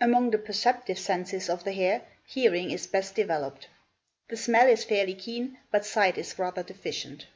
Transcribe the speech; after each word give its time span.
Among 0.00 0.32
the 0.32 0.38
perceptive 0.38 0.98
senses 0.98 1.48
of 1.48 1.62
the 1.62 1.70
hare, 1.70 2.02
hearing 2.26 2.72
is 2.72 2.88
best 2.88 3.14
developed; 3.14 3.68
the 4.26 4.36
smell 4.36 4.66
is 4.66 4.82
fairly 4.82 5.14
keen, 5.14 5.58
but 5.70 5.86
sight 5.86 6.18
is 6.18 6.36
rather 6.36 6.64
deficient. 6.64 7.26